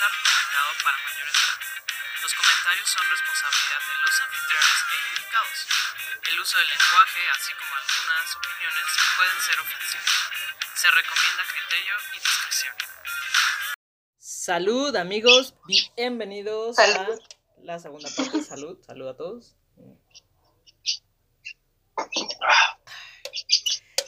[0.00, 1.60] está recomendado para mayores de edad.
[2.24, 5.58] Los comentarios son responsabilidad de los anfitriones e indicados.
[6.24, 8.86] El uso del lenguaje, así como algunas opiniones,
[9.20, 10.12] pueden ser ofensivos.
[10.72, 12.74] Se recomienda criterio y discreción.
[14.16, 17.20] Salud amigos, bienvenidos Salud.
[17.20, 18.40] a la segunda parte.
[18.40, 19.54] Salud, salud a todos.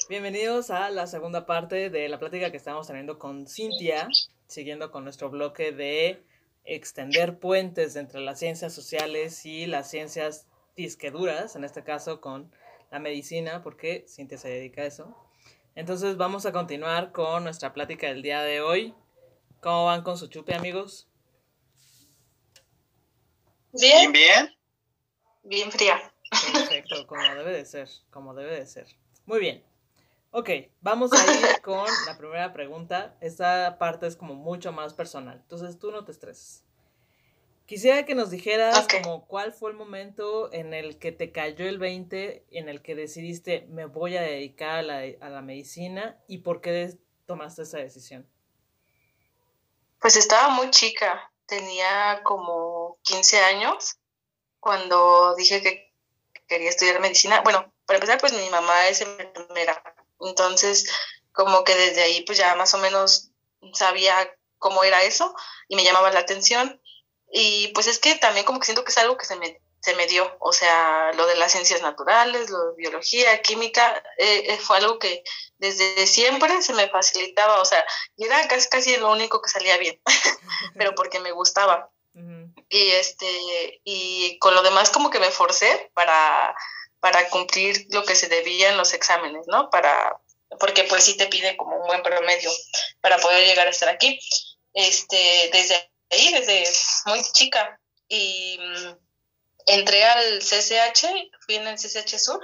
[0.08, 4.08] Bienvenidos a la segunda parte de la plática que estamos teniendo con Cintia,
[4.52, 6.22] siguiendo con nuestro bloque de
[6.64, 12.52] extender puentes entre las ciencias sociales y las ciencias disqueduras, en este caso con
[12.90, 15.16] la medicina, porque Cintia se dedica a eso.
[15.74, 18.94] Entonces vamos a continuar con nuestra plática del día de hoy.
[19.60, 21.08] ¿Cómo van con su chupe, amigos?
[23.72, 24.56] Bien, Bien, bien.
[25.42, 26.12] bien fría.
[26.52, 28.86] Perfecto, como debe de ser, como debe de ser.
[29.24, 29.64] Muy bien.
[30.34, 30.48] Ok,
[30.80, 33.14] vamos a ir con la primera pregunta.
[33.20, 36.64] Esta parte es como mucho más personal, entonces tú no te estreses.
[37.66, 41.78] Quisiera que nos dijeras como cuál fue el momento en el que te cayó el
[41.78, 46.38] 20, en el que decidiste me voy a dedicar a la, a la medicina y
[46.38, 48.26] por qué tomaste esa decisión.
[50.00, 53.98] Pues estaba muy chica, tenía como 15 años
[54.60, 55.92] cuando dije que
[56.48, 57.42] quería estudiar medicina.
[57.42, 59.82] Bueno, para empezar, pues mi mamá es enfermera,
[60.26, 60.90] entonces
[61.32, 63.30] como que desde ahí pues ya más o menos
[63.72, 64.14] sabía
[64.58, 65.34] cómo era eso
[65.68, 66.80] y me llamaba la atención.
[67.30, 69.94] Y pues es que también como que siento que es algo que se me, se
[69.96, 74.58] me dio, o sea, lo de las ciencias naturales, lo de biología, química, eh, eh,
[74.58, 75.24] fue algo que
[75.56, 77.84] desde siempre se me facilitaba, o sea,
[78.16, 80.00] y era casi, casi lo único que salía bien,
[80.76, 81.90] pero porque me gustaba.
[82.68, 86.54] Y este, y con lo demás como que me forcé para,
[87.02, 89.70] para cumplir lo que se debía en los exámenes, ¿no?
[89.70, 90.20] Para,
[90.60, 92.48] porque pues sí te pide como un buen promedio
[93.00, 94.20] para poder llegar a estar aquí.
[94.72, 95.74] Este, desde
[96.10, 96.64] ahí, desde
[97.06, 97.80] muy chica.
[98.08, 98.96] Y mm,
[99.66, 101.08] entré al CCH,
[101.44, 102.40] fui en el CCH Sur,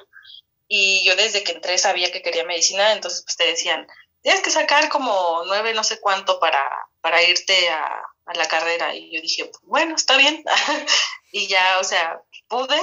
[0.67, 3.87] y yo desde que entré sabía que quería medicina, entonces pues te decían,
[4.23, 6.69] tienes que sacar como nueve no sé cuánto para,
[7.01, 8.93] para irte a, a la carrera.
[8.97, 10.45] Y yo dije, bueno, está bien.
[11.31, 12.81] y ya, o sea, pude,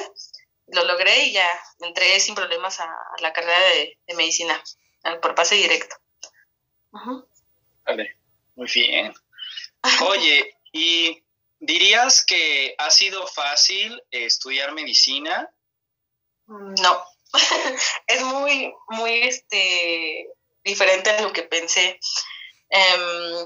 [0.68, 1.48] lo logré y ya
[1.80, 4.62] entré sin problemas a, a la carrera de, de medicina,
[5.22, 5.96] por pase directo.
[7.86, 8.18] Vale,
[8.56, 9.14] muy bien.
[10.08, 11.24] Oye, ¿y
[11.60, 15.50] dirías que ha sido fácil estudiar medicina?
[16.48, 17.06] No,
[18.08, 20.28] es muy, muy este,
[20.64, 22.00] diferente a lo que pensé.
[22.70, 23.46] Em,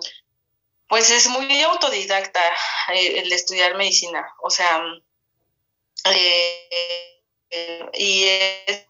[0.88, 2.42] pues es muy autodidacta
[2.94, 4.82] eh, el estudiar medicina, o sea,
[6.06, 8.24] eh, eh, y
[8.68, 8.86] es,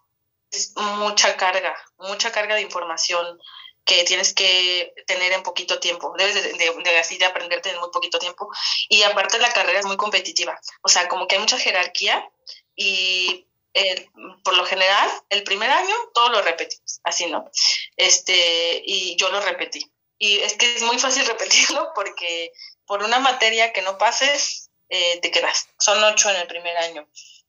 [0.75, 3.39] mucha carga, mucha carga de información
[3.85, 8.19] que tienes que tener en poquito tiempo, debes de, así de aprenderte en muy poquito
[8.19, 8.49] tiempo,
[8.87, 12.27] y aparte la carrera es muy competitiva, o sea, como que hay mucha jerarquía
[12.75, 14.09] y el-
[14.43, 17.49] por lo general, el primer año todo lo repetimos, así, ¿no?
[17.95, 19.85] Este, y yo lo repetí.
[20.17, 22.51] Y es que es muy fácil repetirlo porque
[22.85, 25.67] por una materia que no pases, eh, te quedas.
[25.79, 27.07] Son ocho en el primer año,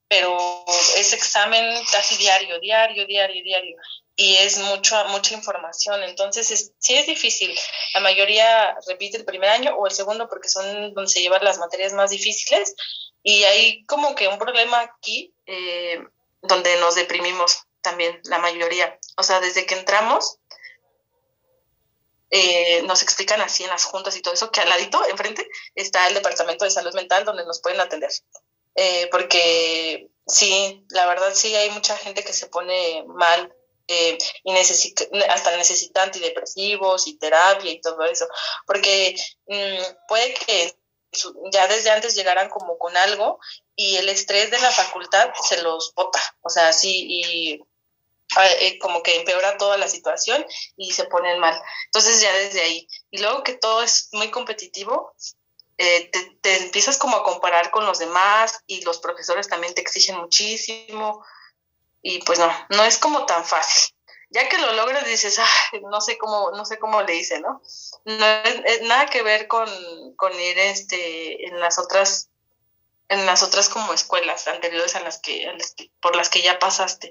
[0.09, 0.65] pero
[0.97, 3.77] es examen casi diario, diario, diario, diario.
[4.17, 7.57] Y es mucho, mucha información, entonces es, sí es difícil.
[7.95, 11.59] La mayoría repite el primer año o el segundo porque son donde se llevan las
[11.59, 12.75] materias más difíciles
[13.23, 16.01] y hay como que un problema aquí eh,
[16.43, 18.99] donde nos deprimimos también, la mayoría.
[19.17, 20.40] O sea, desde que entramos,
[22.31, 26.09] eh, nos explican así en las juntas y todo eso, que al ladito, enfrente, está
[26.09, 28.11] el departamento de salud mental donde nos pueden atender.
[28.75, 33.53] Eh, porque sí, la verdad sí hay mucha gente que se pone mal
[33.89, 38.29] eh, y necesita, hasta necesita antidepresivos y terapia y todo eso.
[38.67, 40.75] Porque mm, puede que
[41.53, 43.41] ya desde antes llegaran como con algo
[43.75, 47.61] y el estrés de la facultad se los bota, o sea, sí, y
[48.81, 50.45] como que empeora toda la situación
[50.77, 51.61] y se ponen mal.
[51.87, 52.89] Entonces ya desde ahí.
[53.11, 55.15] Y luego que todo es muy competitivo,
[55.79, 59.81] eh, te, te empiezas como a comparar con los demás y los profesores también te
[59.81, 61.25] exigen muchísimo
[62.03, 63.95] y pues no, no es como tan fácil.
[64.33, 67.61] Ya que lo logras dices, ah, no sé cómo, no sé cómo le hice, ¿no?
[68.05, 69.69] No es, es nada que ver con,
[70.17, 72.30] con ir este en las otras
[73.11, 75.53] en las otras como escuelas anteriores a las que,
[76.01, 77.11] por las que ya pasaste.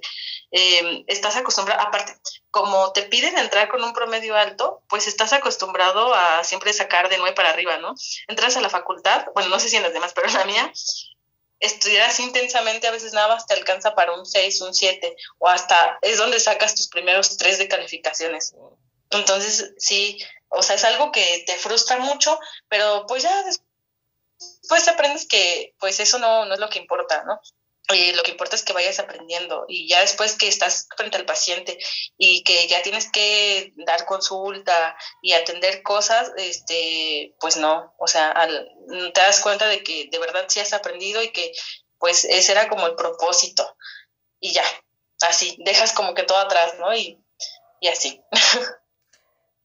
[0.50, 2.16] Eh, estás acostumbrado, aparte,
[2.51, 7.18] como te piden entrar con un promedio alto, pues estás acostumbrado a siempre sacar de
[7.18, 7.96] nueve para arriba, ¿no?
[8.30, 10.72] Entras a la facultad, bueno, no sé si en las demás, pero en la mía,
[11.60, 15.50] estudiar así intensamente a veces nada más te alcanza para un 6, un 7, o
[15.50, 18.56] hasta es donde sacas tus primeros tres de calificaciones.
[19.12, 20.18] Entonces, sí,
[20.48, 23.69] O sea, es algo que te frustra mucho, pero pues ya después
[24.88, 27.40] aprendes que pues eso no, no es lo que importa, ¿no?
[27.92, 31.26] Y lo que importa es que vayas aprendiendo y ya después que estás frente al
[31.26, 31.80] paciente
[32.18, 38.48] y que ya tienes que dar consulta y atender cosas, este, pues no, o sea,
[38.88, 41.52] te das cuenta de que de verdad sí has aprendido y que
[41.98, 43.76] pues ese era como el propósito
[44.40, 44.64] y ya,
[45.22, 46.94] así, dejas como que todo atrás, ¿no?
[46.96, 47.20] Y,
[47.80, 48.22] y así.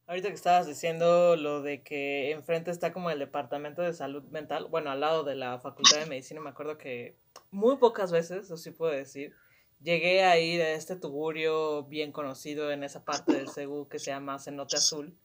[0.06, 4.66] Ahorita que estabas diciendo lo de que enfrente está como el departamento de salud mental,
[4.70, 7.16] bueno, al lado de la facultad de medicina, me acuerdo que
[7.50, 9.34] muy pocas veces, eso sí puedo decir,
[9.80, 14.10] llegué a ir a este tugurio bien conocido en esa parte del CEU que se
[14.10, 15.16] llama Cenote Azul,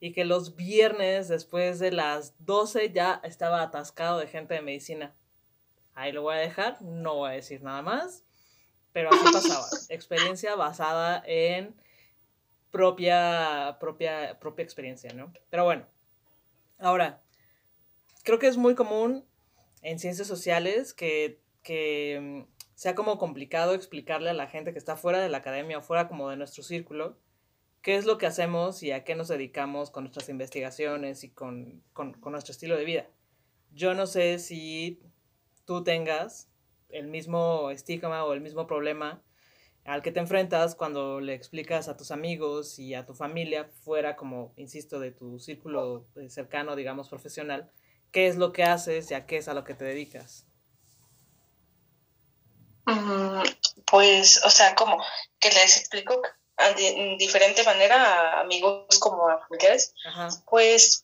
[0.00, 5.14] y que los viernes después de las 12 ya estaba atascado de gente de medicina.
[5.94, 8.24] Ahí lo voy a dejar, no voy a decir nada más,
[8.92, 9.64] pero así pasaba.
[9.88, 11.74] Experiencia basada en
[12.74, 15.32] propia, propia, propia experiencia, ¿no?
[15.48, 15.86] Pero bueno,
[16.80, 17.22] ahora,
[18.24, 19.24] creo que es muy común
[19.80, 24.96] en ciencias sociales que, que mm, sea como complicado explicarle a la gente que está
[24.96, 27.16] fuera de la academia o fuera como de nuestro círculo
[27.80, 31.80] qué es lo que hacemos y a qué nos dedicamos con nuestras investigaciones y con,
[31.92, 33.08] con, con nuestro estilo de vida.
[33.70, 35.00] Yo no sé si
[35.64, 36.50] tú tengas
[36.88, 39.22] el mismo estigma o el mismo problema
[39.84, 44.16] al que te enfrentas cuando le explicas a tus amigos y a tu familia fuera
[44.16, 47.70] como, insisto, de tu círculo eh, cercano, digamos, profesional,
[48.10, 50.46] qué es lo que haces y a qué es a lo que te dedicas.
[52.86, 53.42] Mm,
[53.86, 55.02] pues, o sea, como
[55.38, 56.20] que les explico
[56.76, 59.94] de diferente manera a amigos como a familiares,
[60.48, 61.03] pues,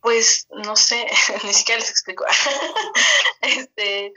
[0.00, 1.06] pues, no sé,
[1.44, 2.24] ni siquiera les explico.
[3.42, 4.12] este,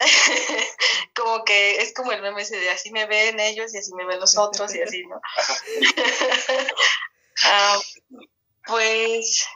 [1.14, 4.06] como que es como el meme ese de así me ven ellos y así me
[4.06, 5.20] ven los otros y así, ¿no?
[7.42, 7.78] Ah,
[8.66, 9.46] pues,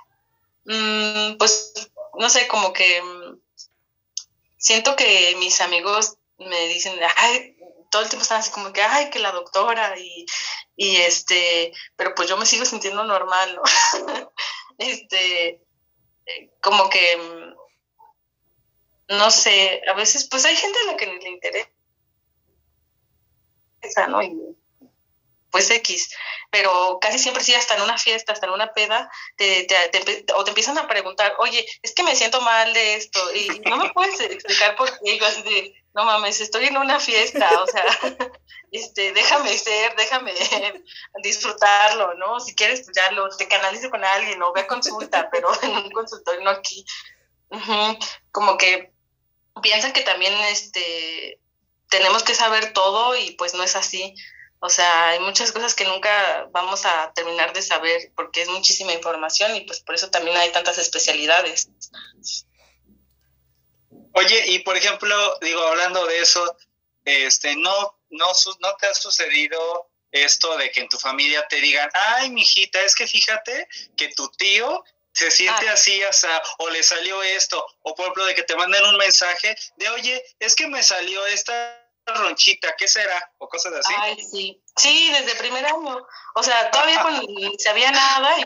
[0.64, 1.72] mm, pues,
[2.18, 3.40] no sé, como que mm,
[4.56, 7.56] siento que mis amigos me dicen, ay,
[7.90, 10.26] todo el tiempo están así como que, ay, que la doctora y,
[10.76, 13.62] y este, pero pues yo me sigo sintiendo normal, ¿no?
[14.78, 15.63] este,
[16.60, 17.54] como que mm,
[19.08, 21.68] no sé, a veces pues hay gente a la que ni le interesa,
[24.08, 24.22] ¿no?
[24.22, 24.34] Y,
[25.50, 26.12] pues X,
[26.50, 29.66] pero casi siempre sí, hasta en una fiesta, hasta en una peda, te,
[30.34, 33.76] o te empiezan a preguntar, oye, es que me siento mal de esto, y no
[33.76, 37.84] me puedes explicar por qué, así de, no mames, estoy en una fiesta, o sea,
[38.72, 40.34] este, déjame ser, déjame
[41.22, 42.40] disfrutarlo, ¿no?
[42.40, 45.76] Si quieres, pues ya lo, te canalizo con alguien o ve a consulta, pero en
[45.76, 46.84] un consultorio no aquí.
[48.32, 48.92] Como que
[49.62, 51.38] piensan que también este,
[51.88, 54.16] tenemos que saber todo y pues no es así.
[54.58, 58.92] O sea, hay muchas cosas que nunca vamos a terminar de saber porque es muchísima
[58.92, 61.68] información y pues por eso también hay tantas especialidades.
[64.14, 66.56] Oye, y por ejemplo, digo, hablando de eso,
[67.04, 68.26] este, no, no,
[68.60, 72.94] no te ha sucedido esto de que en tu familia te digan, ay, mijita, es
[72.94, 75.72] que fíjate que tu tío se siente ah.
[75.72, 76.00] así,
[76.58, 80.24] o le salió esto, o por ejemplo de que te manden un mensaje de, oye,
[80.38, 83.32] es que me salió esta ronchita, ¿qué será?
[83.38, 83.92] O cosas así.
[83.96, 84.60] Ay, sí.
[84.76, 86.06] Sí, desde primer año.
[86.34, 88.44] O sea, todavía cuando ni sabía nada, y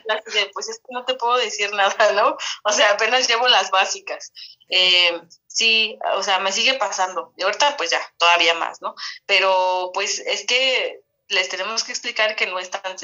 [0.53, 2.37] pues es que no te puedo decir nada, ¿no?
[2.65, 4.33] O sea, apenas llevo las básicas.
[4.69, 7.33] Eh, sí, o sea, me sigue pasando.
[7.37, 8.95] Y ahorita, pues ya, todavía más, ¿no?
[9.27, 12.97] Pero pues es que les tenemos que explicar que no es tan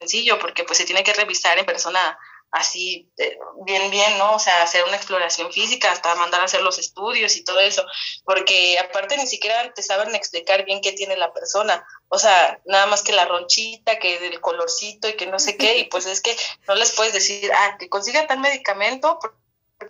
[0.00, 2.18] sencillo, porque pues se tiene que revisar en persona
[2.50, 4.34] así eh, bien, bien, ¿no?
[4.34, 7.84] O sea, hacer una exploración física, hasta mandar a hacer los estudios y todo eso,
[8.24, 12.86] porque aparte ni siquiera te saben explicar bien qué tiene la persona, o sea, nada
[12.86, 16.20] más que la ronchita, que del colorcito y que no sé qué, y pues es
[16.20, 16.36] que
[16.66, 19.20] no les puedes decir, ah, que consiga tal medicamento,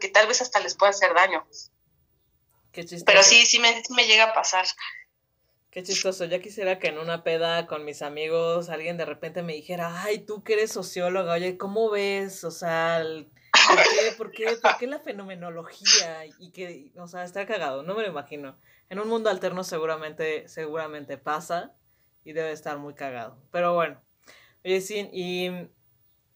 [0.01, 1.47] porque tal vez hasta les pueda hacer daño.
[3.05, 4.65] Pero sí, sí me, sí me llega a pasar.
[5.71, 9.53] Qué chistoso, ya quisiera que en una peda con mis amigos alguien de repente me
[9.53, 12.45] dijera, ay, tú que eres socióloga, oye, ¿cómo ves?
[12.45, 16.25] O sea, ¿por qué, por qué, por qué la fenomenología?
[16.39, 18.59] Y que, o sea, está cagado, no me lo imagino.
[18.89, 21.75] En un mundo alterno seguramente, seguramente pasa
[22.25, 23.37] y debe estar muy cagado.
[23.53, 24.01] Pero bueno,
[24.65, 25.51] oye, sí, ¿y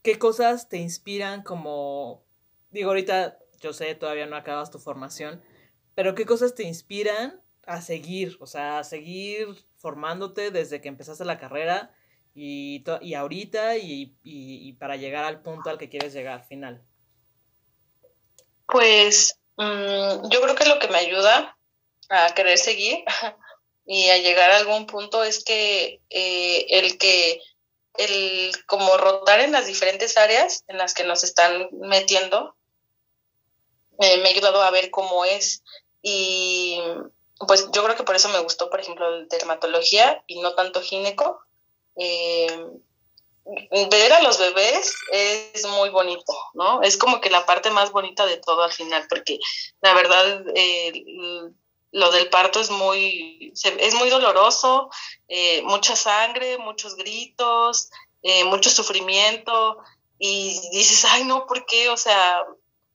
[0.02, 2.22] qué cosas te inspiran como,
[2.70, 5.42] digo, ahorita yo sé, todavía no acabas tu formación,
[5.94, 11.24] pero qué cosas te inspiran a seguir, o sea, a seguir formándote desde que empezaste
[11.24, 11.90] la carrera
[12.34, 16.84] y, y ahorita y, para llegar al punto al que quieres llegar final?
[18.66, 21.56] Pues mm, yo creo que lo que me ayuda
[22.10, 22.98] a querer seguir
[23.86, 27.40] y a llegar a algún punto es que eh, el que
[27.94, 32.56] el como rotar en las diferentes áreas en las que nos están metiendo
[34.00, 35.62] eh, me ha ayudado a ver cómo es
[36.02, 36.80] y
[37.46, 41.40] pues yo creo que por eso me gustó, por ejemplo, dermatología y no tanto gineco.
[41.96, 42.66] Eh,
[43.90, 46.82] ver a los bebés es muy bonito, ¿no?
[46.82, 49.38] Es como que la parte más bonita de todo al final, porque
[49.82, 51.04] la verdad eh,
[51.92, 54.88] lo del parto es muy, es muy doloroso,
[55.64, 57.90] mucha sangre, muchos gritos,
[58.46, 59.78] mucho sufrimiento,
[60.18, 61.90] y dices, ay, no, ¿por qué?
[61.90, 62.44] O sea,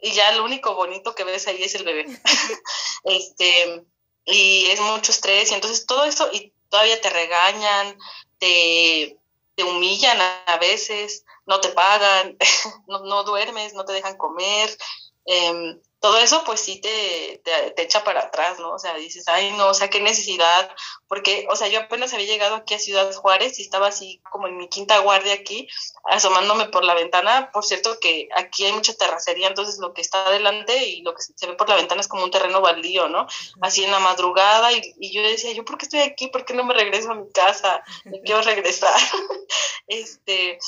[0.01, 2.06] y ya lo único bonito que ves ahí es el bebé.
[3.03, 3.84] este,
[4.25, 7.98] y es mucho estrés, y entonces todo eso, y todavía te regañan,
[8.38, 9.18] te,
[9.56, 12.38] te humillan a, veces, no te pagan,
[12.88, 14.77] no, no, duermes, no te dejan comer.
[15.25, 18.72] Eh, todo eso pues sí te, te, echa para atrás, ¿no?
[18.72, 20.72] O sea, dices, ay, no, o sea, qué necesidad,
[21.08, 24.48] porque, o sea, yo apenas había llegado aquí a Ciudad Juárez y estaba así como
[24.48, 25.68] en mi quinta guardia aquí,
[26.06, 30.25] asomándome por la ventana, por cierto que aquí hay mucha terracería, entonces lo que está
[30.25, 33.27] adelante y lo que se ve por la ventana es como un terreno baldío, ¿no?
[33.62, 36.27] Así en la madrugada y, y yo decía, ¿yo por qué estoy aquí?
[36.27, 37.84] ¿Por qué no me regreso a mi casa?
[38.06, 38.98] Me quiero regresar.
[39.88, 40.60] este,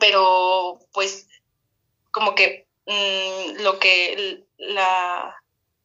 [0.00, 1.28] pero pues
[2.10, 5.36] como que Mm, lo que la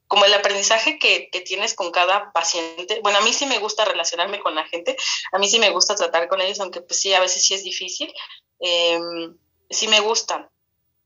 [0.10, 3.00] como el aprendizaje que, tienes con cada paciente.
[3.04, 4.98] Bueno, a mí sí me gusta relacionarme con la gente,
[5.32, 7.64] a mí sí me gusta tratar con ellos, aunque pues sí, a veces sí es
[7.64, 8.12] difícil,
[8.60, 9.38] em,
[9.70, 10.50] sí me gusta.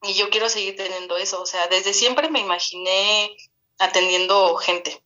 [0.04, 3.36] Y yo quiero seguir teniendo eso, o sea, desde siempre me imaginé
[3.78, 5.04] atendiendo gente,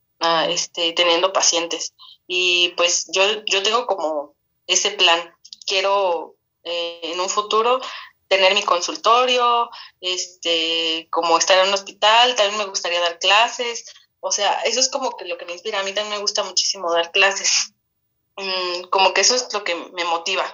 [0.47, 1.95] este, teniendo pacientes.
[2.27, 4.35] Y pues yo, yo tengo como
[4.67, 7.81] ese plan, quiero eh, en un futuro
[8.27, 9.69] tener mi consultorio,
[10.01, 13.85] este, como estar en un hospital, también me gustaría dar clases,
[14.19, 16.43] o sea, eso es como que lo que me inspira, a mí también me gusta
[16.43, 17.73] muchísimo dar clases,
[18.37, 20.45] mm, como que eso es lo que me motiva.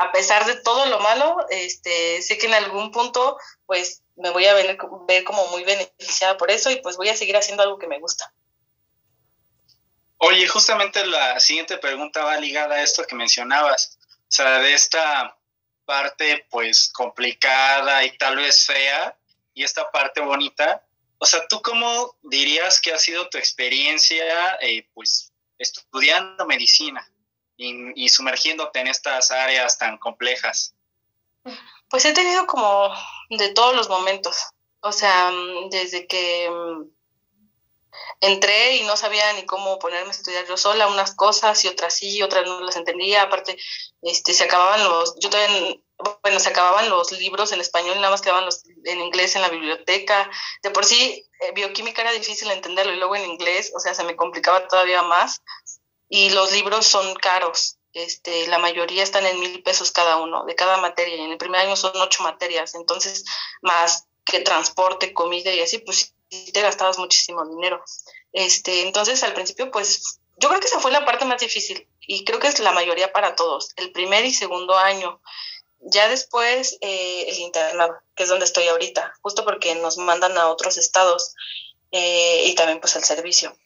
[0.00, 4.46] A pesar de todo lo malo, este, sé que en algún punto, pues, me voy
[4.46, 7.78] a ver, ver como muy beneficiada por eso y pues voy a seguir haciendo algo
[7.78, 8.32] que me gusta.
[10.18, 15.37] Oye, justamente la siguiente pregunta va ligada a esto que mencionabas, o sea, de esta
[15.88, 19.16] parte pues complicada y tal vez fea
[19.54, 20.84] y esta parte bonita.
[21.16, 27.10] O sea, ¿tú cómo dirías que ha sido tu experiencia eh, pues estudiando medicina
[27.56, 30.74] y, y, sumergiéndote en estas áreas tan complejas?
[31.88, 32.92] Pues he tenido como
[33.30, 34.36] de todos los momentos.
[34.80, 35.32] O sea,
[35.70, 36.82] desde que mm,
[38.20, 41.94] entré y no sabía ni cómo ponerme a estudiar yo sola, unas cosas y otras
[41.94, 43.56] sí, otras no las entendía, aparte
[44.02, 45.76] este se acababan los, yo todavía,
[46.22, 49.48] bueno, se acababan los libros en español nada más quedaban los en inglés en la
[49.48, 50.30] biblioteca,
[50.62, 54.04] de por sí eh, bioquímica era difícil entenderlo y luego en inglés, o sea, se
[54.04, 55.42] me complicaba todavía más.
[56.10, 60.54] Y los libros son caros, este, la mayoría están en mil pesos cada uno, de
[60.54, 63.24] cada materia, y en el primer año son ocho materias, entonces
[63.60, 66.14] más que transporte, comida y así, pues
[66.52, 67.82] te gastabas muchísimo dinero.
[68.32, 72.24] Este, entonces al principio, pues yo creo que esa fue la parte más difícil y
[72.24, 75.20] creo que es la mayoría para todos, el primer y segundo año.
[75.80, 80.48] Ya después eh, el internado, que es donde estoy ahorita, justo porque nos mandan a
[80.48, 81.34] otros estados
[81.92, 83.56] eh, y también pues el servicio.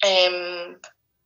[0.00, 0.80] Em,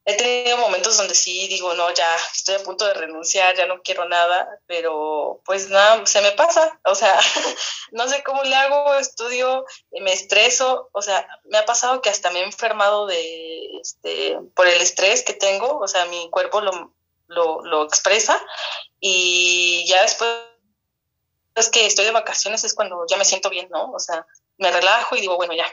[0.05, 3.83] he tenido momentos donde sí digo, no, ya estoy a punto de renunciar, ya no
[3.83, 7.19] quiero nada, pero pues nada, se me pasa, o sea,
[7.93, 12.31] no sé cómo le hago, estudio, me estreso, o sea, me ha pasado que hasta
[12.31, 16.93] me he enfermado de, este, por el estrés que tengo, o sea, mi cuerpo lo,
[17.29, 18.41] lo, lo expresa
[18.99, 20.29] y ya después
[21.55, 23.91] es que estoy de vacaciones es cuando ya me siento bien, ¿no?
[23.93, 24.27] O sea,
[24.59, 25.67] me relajo y digo, bueno, ya.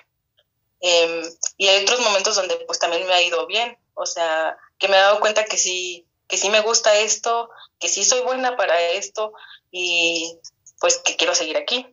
[0.82, 1.24] Em,
[1.58, 4.96] y hay otros momentos donde pues también me ha ido bien, o sea, que me
[4.96, 8.80] he dado cuenta que sí, que sí me gusta esto, que sí soy buena para
[8.92, 9.34] esto
[9.72, 10.40] y
[10.80, 11.86] pues que quiero seguir aquí.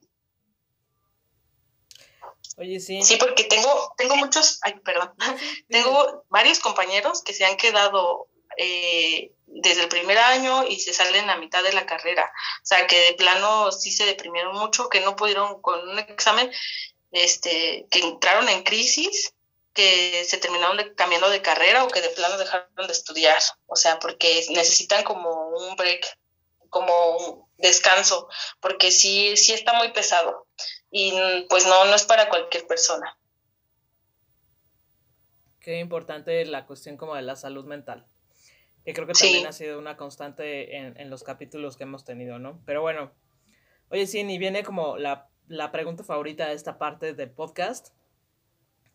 [2.59, 3.03] Oye, sí.
[3.03, 5.13] Sí, porque tengo, tengo muchos, ay, perdón,
[5.69, 11.29] tengo varios compañeros que se han quedado eh, desde el primer año y se salen
[11.29, 12.31] a mitad de la carrera.
[12.63, 16.51] O sea, que de plano sí se deprimieron mucho, que no pudieron con un examen,
[17.11, 19.35] este, que entraron en crisis
[19.77, 24.01] que se terminaron cambiando de carrera o que de plano dejaron de estudiar, o sea,
[24.01, 26.05] porque necesitan como un break,
[26.71, 28.29] como un descanso,
[28.61, 30.49] porque sí, sí está muy pesado
[30.91, 31.13] y
[31.49, 33.17] pues no, no es para cualquier persona.
[35.61, 38.07] Qué importante la cuestión como de la salud mental,
[38.85, 42.39] que creo que también ha sido una constante en, en, los capítulos que hemos tenido,
[42.39, 42.63] ¿no?
[42.65, 43.13] Pero bueno,
[43.91, 47.89] oye, sí, y viene como la, la pregunta favorita de esta parte del podcast,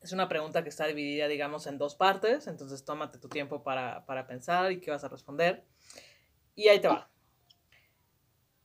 [0.01, 4.03] es una pregunta que está dividida, digamos, en dos partes, entonces tómate tu tiempo para,
[4.27, 5.63] pensar y qué vas a responder.
[6.55, 7.07] Y ahí te va.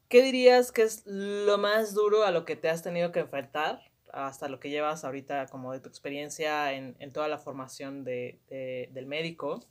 [0.09, 3.81] ¿qué dirías que es lo más duro a lo que te has tenido que enfrentar
[4.13, 8.41] hasta lo que llevas ahorita como de tu experiencia en, toda la formación de,
[8.93, 9.65] del médico?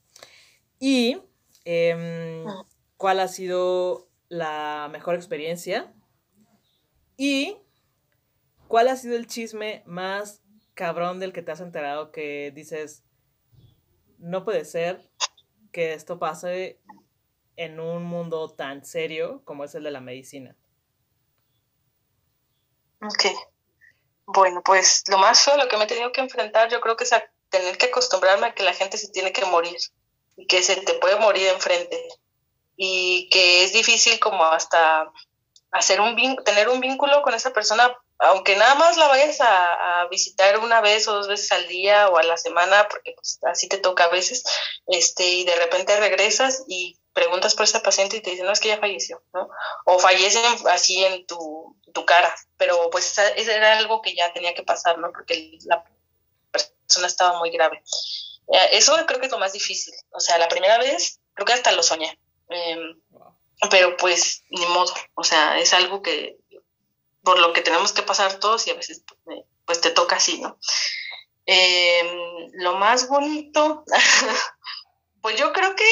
[0.78, 1.22] Y
[1.64, 2.44] em,
[2.98, 5.94] cuál ha sido la mejor experiencia
[7.18, 7.58] y
[8.68, 10.45] cuál ha sido el chisme más
[10.76, 13.04] cabrón del que te has enterado que dices,
[14.20, 15.10] no puede ser
[15.72, 16.80] que esto pase
[17.56, 20.56] en un mundo tan serio como es el de la medicina.
[23.02, 23.26] Ok.
[24.28, 27.04] Bueno, pues lo más feo, lo que me he tenido que enfrentar, yo creo que
[27.04, 29.78] es a tener que acostumbrarme a que la gente se tiene que morir
[30.36, 32.02] y que se te puede morir enfrente
[32.76, 35.12] y que es difícil como hasta
[35.72, 40.60] hacer un tener un vínculo con esa persona aunque nada más la vayas a, visitar
[40.60, 43.80] una vez o dos veces al día o a la semana, porque pues, así te
[43.80, 44.44] toca a veces,
[44.88, 48.60] este, y de repente regresas y preguntas por esa paciente y te dicen, no, es
[48.60, 49.50] que ya falleció, ¿no?
[49.86, 54.54] O fallecen así en tu, tu cara, pero pues eso era algo que ya tenía
[54.54, 55.12] que pasar, ¿no?
[55.12, 55.84] Porque la
[56.52, 57.82] persona estaba muy grave.
[58.48, 59.94] Eh, eso creo que es lo más difícil.
[60.12, 62.20] O sea, la primera vez, creo que hasta lo soñé.
[62.50, 63.02] Em,
[63.72, 64.94] pero pues, ni modo.
[65.16, 66.38] O sea, es algo que
[67.26, 69.04] por lo que tenemos que pasar todos y a veces
[69.66, 70.58] pues te toca así, ¿no?
[71.46, 73.84] Em, lo más bonito,
[75.22, 75.84] pues yo creo que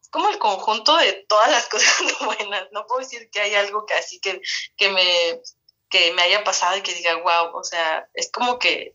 [0.00, 2.68] es como el conjunto de todas las cosas buenas.
[2.72, 4.40] No puedo decir que hay algo que así que,
[4.76, 5.40] que, me,
[5.88, 8.94] que me haya pasado y que diga, wow, o sea, es como que,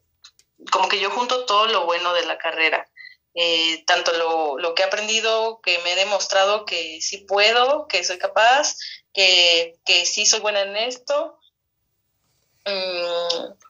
[0.71, 2.89] como que yo junto todo lo bueno de la carrera.
[3.35, 8.03] Eh, tanto lo, lo, que he aprendido, que me he demostrado que sí puedo, que
[8.03, 8.77] soy capaz,
[9.11, 11.39] que, que sí soy buena en esto,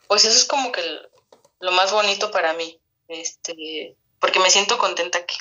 [0.08, 0.82] pues eso es como que
[1.60, 5.38] lo más bonito para mí, este, porque me siento contenta aquí.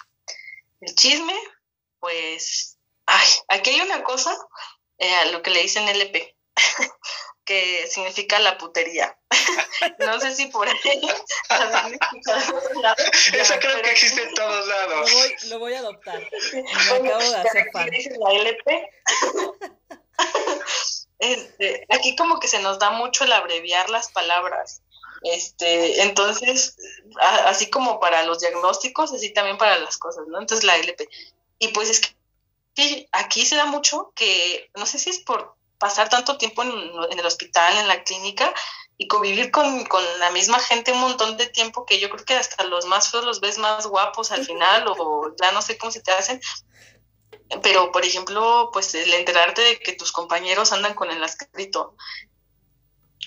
[0.80, 1.34] El chisme,
[2.00, 4.36] pues, ay, aquí hay una cosa,
[4.98, 6.36] eh, lo que le dicen LP,
[7.44, 9.16] que significa la putería.
[9.98, 10.76] no sé si por ahí
[13.32, 15.10] Eso creo que existe en todos lados.
[15.10, 16.28] Lo voy, lo voy a adoptar.
[16.52, 17.90] Me acabo de hacer fan.
[18.20, 18.90] La LP.
[21.22, 24.82] Este, aquí como que se nos da mucho el abreviar las palabras.
[25.22, 26.76] Este, entonces,
[27.46, 30.40] así como para los diagnósticos, así también para las cosas, ¿no?
[30.40, 31.08] Entonces la LP.
[31.60, 32.00] Y pues es
[32.74, 36.70] que aquí se da mucho que, no sé si es por pasar tanto tiempo en,
[37.16, 38.52] el hospital, en la clínica,
[38.98, 42.34] y convivir con, con, la misma gente un montón de tiempo que yo creo que
[42.34, 45.92] hasta los más feos los ves más guapos al final, o ya no sé cómo
[45.92, 46.40] se te hacen,
[47.60, 51.96] pero, por ejemplo, pues el enterarte de que tus compañeros andan con el escrito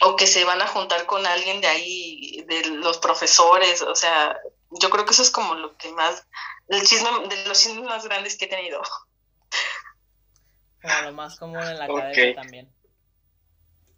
[0.02, 4.38] o que se van a juntar con alguien de ahí, de los profesores, o sea,
[4.72, 6.26] yo creo que eso es como lo que más,
[6.68, 8.82] el chisme, de los chismes más grandes que he tenido.
[10.82, 12.74] Como lo más común en la academia también.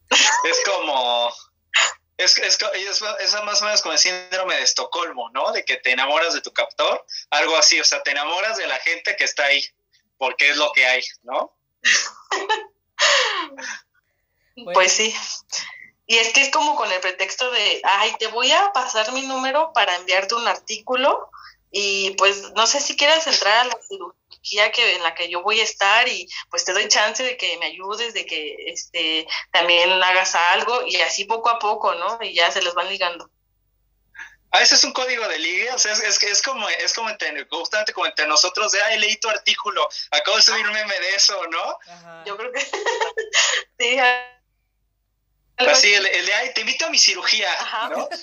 [0.09, 1.33] Es como,
[2.17, 5.51] es, es, es, es, más o menos como el síndrome de Estocolmo, ¿no?
[5.51, 8.79] De que te enamoras de tu captor, algo así, o sea, te enamoras de la
[8.79, 9.63] gente que está ahí
[10.17, 11.55] porque es lo que hay, ¿no?
[14.73, 15.13] Pues sí.
[16.07, 19.21] Y es que es como con el pretexto de, ay, te voy a pasar mi
[19.21, 21.29] número para enviarte un artículo
[21.69, 25.43] y pues no sé si quieras entrar a la cirugía que en la que yo
[25.43, 29.27] voy a estar y pues te doy chance de que me ayudes, de que este
[29.51, 32.17] también hagas algo y así poco a poco, ¿no?
[32.21, 33.29] Y ya se los van ligando.
[34.51, 37.09] Ah, ese es un código de ligue, o sea, es, es, es como, es como
[37.09, 40.99] entre, justamente como entre nosotros de, ay, leí tu artículo, acabo de subir un meme
[40.99, 42.23] de eso, ¿no?
[42.25, 42.61] Yo creo que
[43.79, 43.99] sí.
[45.57, 47.49] Así, el, el, de, ay, te invito a mi cirugía,
[47.89, 48.07] ¿no?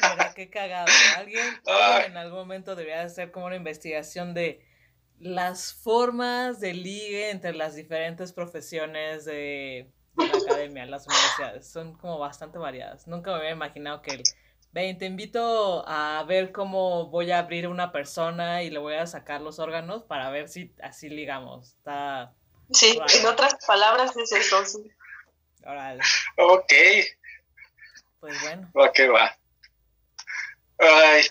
[0.00, 0.86] Mira, qué cagado.
[1.16, 1.60] Alguien,
[2.06, 4.66] en algún momento debería hacer como una investigación de
[5.18, 11.70] las formas de ligue entre las diferentes profesiones de, de la academia, las universidades.
[11.70, 13.06] Son como bastante variadas.
[13.06, 14.22] Nunca me había imaginado que el
[14.74, 19.06] Ven, te invito a ver cómo voy a abrir una persona y le voy a
[19.06, 21.74] sacar los órganos para ver si así ligamos.
[21.76, 22.34] Está.
[22.72, 24.90] Sí, en otras palabras es eso, sí.
[25.64, 26.02] Órale.
[26.38, 26.72] Ok.
[28.18, 28.68] Pues bueno.
[28.74, 29.38] Ok, va.
[30.78, 31.22] Ay,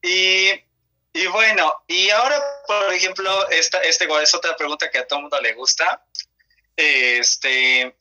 [0.00, 0.52] y,
[1.12, 5.22] y, bueno, y ahora, por ejemplo, esta, este es otra pregunta que a todo el
[5.24, 6.02] mundo le gusta.
[6.74, 7.94] Este,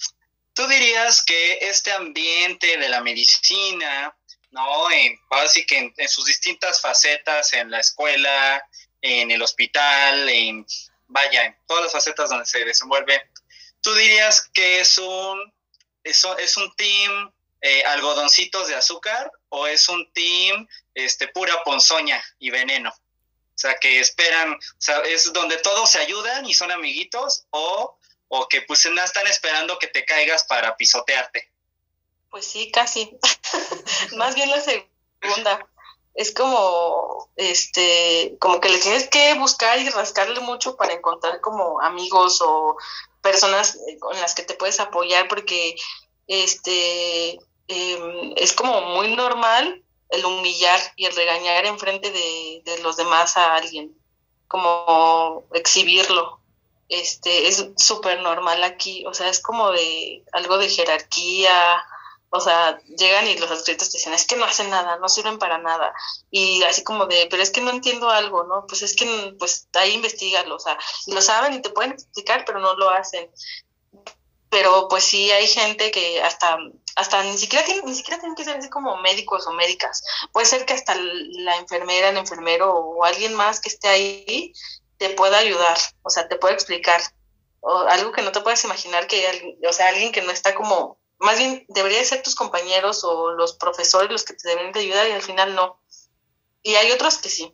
[0.54, 4.16] ¿tú dirías que este ambiente de la medicina,
[4.56, 4.90] ¿no?
[4.92, 8.66] En, básicamente en, sus distintas facetas, en la escuela,
[9.02, 10.66] en el hospital, en,
[11.08, 13.30] vaya, en todas las facetas donde se desenvuelve.
[13.82, 15.54] ¿Tú dirías que es un,
[16.04, 22.24] es, es un team eh, algodoncitos de azúcar o es un team este, pura ponzoña
[22.40, 22.90] y veneno?
[22.90, 28.00] O sea, que esperan, o sea, es donde todos se ayudan y son amiguitos o
[28.28, 31.52] o que pues están esperando que te caigas para pisotearte.
[32.36, 33.18] Pues sí, casi.
[34.18, 35.70] Más bien la segunda.
[36.14, 41.80] Es como, este, como que le tienes que buscar y rascarle mucho para encontrar como
[41.80, 42.76] amigos o
[43.22, 45.78] personas con las que te puedes apoyar, porque,
[46.28, 52.84] este, em, es como muy normal el humillar y el regañar en frente de, de
[52.84, 53.98] los demás a alguien,
[54.50, 56.42] como exhibirlo
[56.90, 61.84] este es súper normal aquí, o sea, es como de algo de jerarquía,
[62.30, 65.40] o sea, llegan y los adscritos te dicen, es que no hacen nada, no sirven
[65.40, 65.94] para nada,
[66.32, 68.66] y así como de, pero es que no entiendo algo, ¿no?
[68.68, 72.60] Pues es que, pues ahí investigalo, o sea, lo saben y te pueden explicar, pero
[72.60, 73.30] no lo hacen.
[74.50, 76.58] Pero pues sí hay gente que hasta
[76.96, 80.02] hasta ni siquiera tienen, ni siquiera tienen que ser así como médicos o médicas.
[80.32, 84.54] Puede ser que hasta la enfermera, el enfermero o alguien más que esté ahí
[84.98, 87.02] te pueda ayudar, o sea, te puede explicar,
[87.60, 90.98] o algo que no te puedes imaginar que, o sea, alguien que no está como,
[91.18, 95.08] más bien debería ser tus compañeros o los profesores los que te deben de ayudar
[95.08, 95.80] y al final no.
[96.62, 97.54] Y hay otros que sí.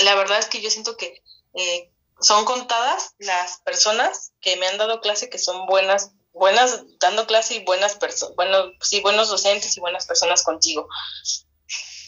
[0.00, 1.22] La verdad es que yo siento que
[1.54, 7.26] eh, son contadas las personas que me han dado clase que son buenas, buenas dando
[7.26, 10.88] clase y buenas personas, bueno, sí, buenos docentes y buenas personas contigo.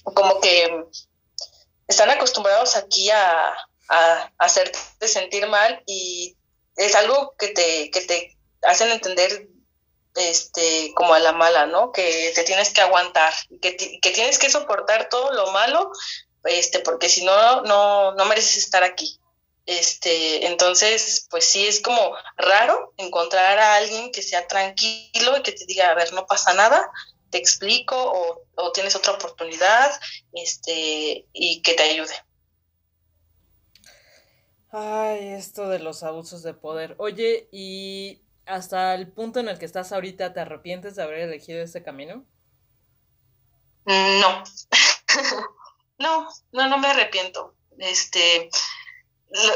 [0.04, 0.86] Como que
[1.88, 3.54] están acostumbrados aquí a,
[3.88, 6.36] a, hacerte sentir mal y
[6.76, 9.48] es algo que te, que te hacen entender
[10.14, 11.92] este como a la mala, ¿no?
[11.92, 15.90] Que te tienes que aguantar, que, que tienes que soportar todo lo malo,
[16.44, 19.20] este, porque si no, no, no mereces estar aquí.
[19.66, 25.52] Este, entonces, pues sí es como raro encontrar a alguien que sea tranquilo y que
[25.52, 26.90] te diga, a ver, no pasa nada,
[27.30, 29.90] te explico, o, o tienes otra oportunidad,
[30.34, 32.14] este, y que te ayude.
[34.70, 36.96] Ay, esto de los abusos de poder.
[36.98, 41.62] Oye, ¿y hasta el punto en el que estás ahorita te arrepientes de haber elegido
[41.62, 42.24] este camino?
[43.86, 44.44] No.
[45.98, 47.54] no, no, no me arrepiento.
[47.78, 48.50] Este,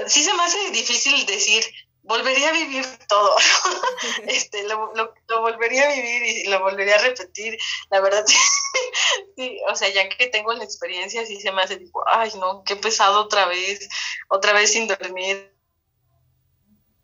[0.07, 1.65] sí se me hace difícil decir,
[2.09, 3.37] volvería a vivir todo,
[4.27, 7.57] este, lo, lo, volvería a vivir y lo volvería a repetir,
[7.91, 8.25] la verdad,
[9.37, 12.65] sí, o sea, ya que tengo la experiencia, sí se me hace tipo, ay, no,
[12.65, 13.89] qué pesado otra vez,
[14.29, 15.55] otra vez sin dormir,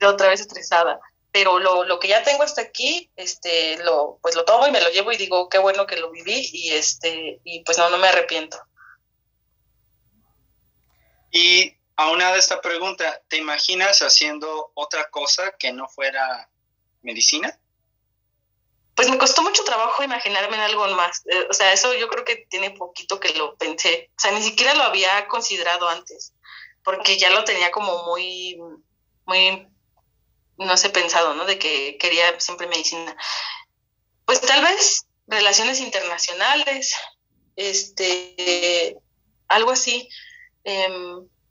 [0.03, 0.99] otra vez estresada,
[1.35, 4.81] pero lo, lo que ya tengo hasta aquí, este, lo, pues lo tomo y me
[4.81, 7.99] lo llevo y digo, qué bueno que lo viví y este, y pues no, no
[7.99, 8.57] me arrepiento.
[11.33, 16.49] Y aunada esta pregunta, ¿te imaginas haciendo otra cosa que no fuera
[17.03, 17.59] medicina?
[18.95, 21.27] Pues me costó mucho trabajo imaginarme en algo más.
[21.27, 24.13] Eh, o sea, eso yo creo que tiene poquito que lo pensé.
[24.17, 26.33] O sea, ni siquiera lo había considerado antes,
[26.85, 28.57] porque ya lo tenía como muy,
[29.27, 29.74] muy,
[30.59, 31.45] no sé, pensado, ¿no?
[31.45, 33.17] De que quería siempre medicina.
[34.25, 36.95] Pues tal vez relaciones internacionales,
[37.57, 38.97] este,
[39.49, 40.09] algo así.
[40.65, 40.89] Eh,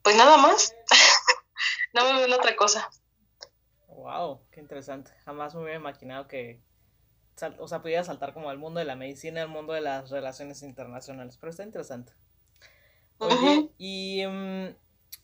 [0.01, 0.75] pues nada más.
[1.93, 2.89] no me veo en otra cosa.
[3.87, 5.11] Wow, qué interesante.
[5.25, 6.61] Jamás me hubiera imaginado que,
[7.57, 10.61] o sea, pudiera saltar como al mundo de la medicina, al mundo de las relaciones
[10.63, 11.37] internacionales.
[11.37, 12.13] Pero está interesante.
[13.19, 14.73] Oye, y um,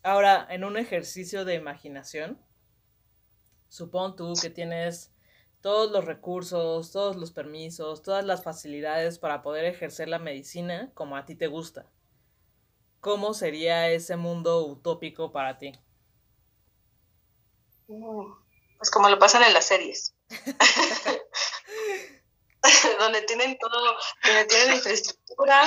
[0.02, 2.40] ahora, en un ejercicio de imaginación,
[3.70, 5.10] supón tú que tienes
[5.62, 11.16] todos los recursos, todos los permisos, todas las facilidades para poder ejercer la medicina como
[11.16, 11.86] a ti te gusta.
[13.00, 15.72] ¿Cómo sería ese mundo utópico para ti?
[17.88, 18.32] Mm,
[18.76, 20.14] pues como lo pasan en las series.
[22.98, 25.62] donde tienen todo, donde tienen la infraestructura,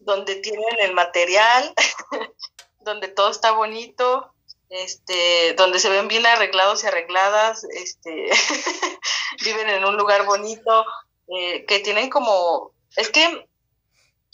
[0.00, 1.72] donde tienen el material,
[2.80, 4.34] donde todo está bonito,
[4.72, 8.30] este, donde se ven bien arreglados y arregladas, este,
[9.44, 10.84] viven en un lugar bonito,
[11.28, 13.46] eh, que tienen como, es que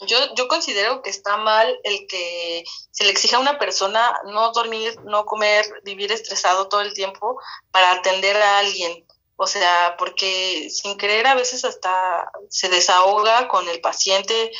[0.07, 4.51] yo, yo considero que está mal el que se le exija a una persona no
[4.53, 7.39] dormir, no comer, vivir estresado todo el tiempo
[7.71, 9.05] para atender a alguien.
[9.35, 14.51] O sea, porque sin querer a veces hasta se desahoga con el paciente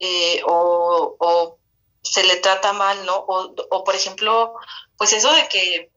[0.00, 1.58] eh, o, o,
[2.10, 3.16] se le trata mal, ¿no?
[3.16, 4.54] O, o, por ejemplo,
[4.96, 5.90] pues eso de que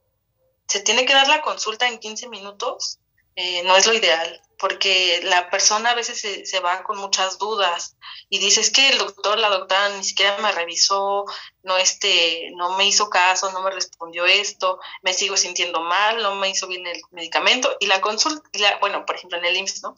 [0.67, 2.99] se tiene que dar la consulta en 15 minutos,
[3.35, 7.39] eh, no es lo ideal porque la persona a veces se, se, va con muchas
[7.39, 7.97] dudas
[8.29, 11.25] y dice, es que el doctor, la doctora ni siquiera me revisó,
[11.63, 16.35] no, este, no me hizo caso, no me respondió esto, me sigo sintiendo mal, no
[16.35, 18.47] me hizo bien el medicamento y la consulta,
[18.81, 19.95] bueno, por ejemplo en el IMSS, ¿no?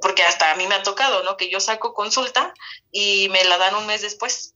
[0.00, 1.36] Porque hasta a mí me ha tocado, ¿no?
[1.36, 2.54] Que yo saco consulta
[2.92, 4.54] y me la dan un mes después.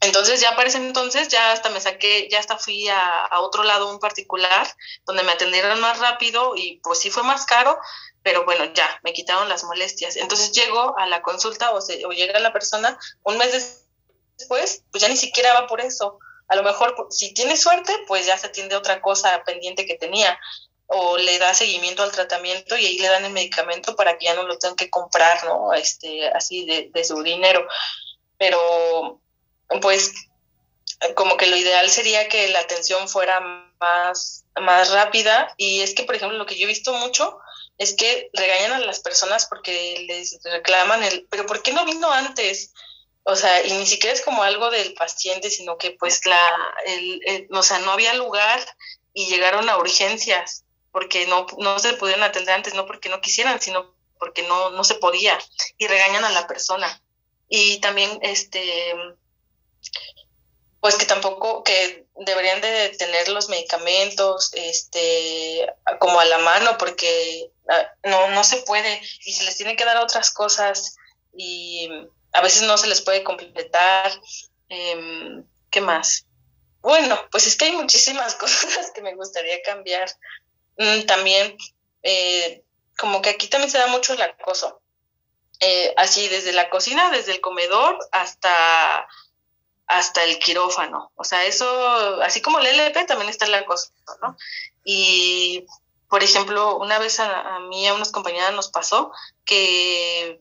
[0.00, 3.64] Entonces ya para ese entonces ya hasta me saqué, ya hasta fui a, a, otro
[3.64, 4.66] lado, un particular,
[5.04, 7.78] donde me atendieron más rápido y pues sí fue más caro,
[8.22, 10.16] pero bueno, ya, me quitaron las molestias.
[10.16, 13.86] Entonces llego a la consulta o, se, o llega la persona un mes
[14.36, 16.18] después, pues ya ni siquiera va por eso.
[16.46, 20.38] A lo mejor si tiene suerte, pues ya se atiende otra cosa pendiente que tenía
[20.86, 24.34] o le da seguimiento al tratamiento y ahí le dan el medicamento para que ya
[24.34, 25.74] no lo tengan que comprar, ¿no?
[25.74, 27.66] Este, así de, de su dinero.
[28.38, 29.20] Pero
[29.80, 30.12] pues
[31.14, 33.40] como que lo ideal sería que la atención fuera
[33.78, 37.38] más, más rápida y es que, por ejemplo, lo que yo he visto mucho
[37.76, 42.10] es que regañan a las personas porque les reclaman el, pero ¿por qué no vino
[42.10, 42.72] antes?
[43.22, 46.50] O sea, y ni siquiera es como algo del paciente, sino que pues la,
[46.86, 48.60] el, o sea, no había lugar
[49.12, 53.60] y llegaron a urgencias porque no, no se pudieron atender antes, no porque no quisieran,
[53.60, 55.38] sino porque no, no se podía
[55.76, 57.00] y regañan a la persona.
[57.48, 58.94] Y también, este,
[60.80, 65.66] pues que tampoco, que deberían de tener los medicamentos, este,
[65.98, 69.84] como a la mano, porque ah, no, no se puede y se les tiene que
[69.84, 70.96] dar otras cosas
[71.36, 71.90] y
[72.32, 74.12] a veces no se les puede completar.
[74.68, 76.26] Eh, ¿Qué más?
[76.80, 80.08] Bueno, pues es que hay muchísimas cosas que me gustaría cambiar.
[80.76, 81.56] Mm, también,
[82.02, 82.62] eh,
[82.96, 84.80] como que aquí también se da mucho el acoso.
[85.60, 89.08] Eh, así desde la cocina, desde el comedor hasta
[89.88, 91.10] hasta el quirófano.
[91.16, 91.66] O sea, eso,
[92.22, 93.90] así como el LP, también está el acoso,
[94.22, 94.36] ¿no?
[94.84, 95.66] Y,
[96.08, 99.10] por ejemplo, una vez a, mí, a unas compañeras nos pasó
[99.44, 100.38] que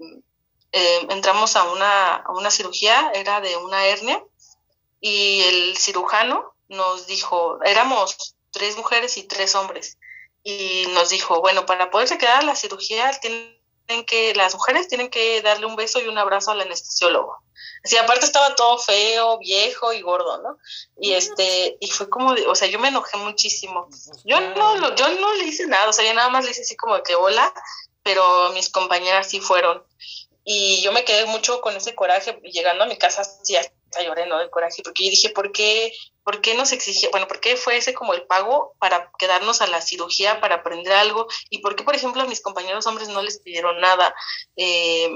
[0.72, 4.22] eh, entramos a una, a una cirugía, era de una hernia,
[5.00, 9.98] y el cirujano nos dijo, éramos tres mujeres y tres hombres,
[10.44, 13.57] y nos dijo, bueno, para poderse quedar a la cirugía tienen
[14.06, 17.38] que, las mujeres tienen que darle un beso y un abrazo al anestesiólogo.
[17.84, 20.58] Así, aparte estaba todo feo, viejo y gordo, ¿no?
[21.00, 23.88] Y este, y fue como, o sea, yo me enojé muchísimo.
[24.26, 26.76] Yo no, yo no le hice nada, o sea, yo nada más le hice así
[26.76, 27.54] como que hola,
[28.04, 29.84] pero mis compañeras sí fueron.
[30.44, 34.28] Y yo me quedé mucho con ese coraje, llegando a mi casa, sí, hasta lloré,
[34.28, 34.40] ¿no?
[34.40, 35.94] De coraje, porque yo dije, ¿por qué,
[36.28, 39.68] ¿por qué nos exigía, bueno, por qué fue ese como el pago para quedarnos a
[39.68, 41.26] la cirugía, para aprender algo?
[41.50, 44.14] ¿Y por qué, por ejemplo, a mis compañeros hombres no les pidieron nada?
[44.58, 45.10] Eh,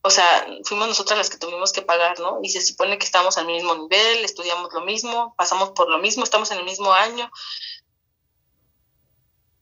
[0.00, 2.38] o sea, fuimos nosotras las que tuvimos que pagar, ¿no?
[2.40, 6.22] Y se supone que estamos al mismo nivel, estudiamos lo mismo, pasamos por lo mismo,
[6.22, 7.28] estamos en el mismo año.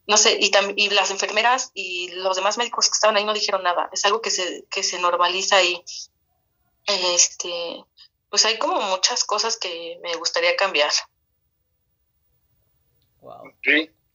[0.07, 3.89] No sé, y, las enfermeras y los demás médicos que estaban ahí no dijeron nada.
[3.95, 5.83] Es algo que se, que se normaliza ahí.
[6.85, 7.83] Este,
[8.33, 10.91] pues hay como muchas cosas que me gustaría cambiar.
[13.21, 13.53] Wow.